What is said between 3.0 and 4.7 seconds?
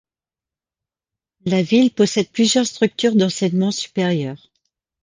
d'enseignement supérieur.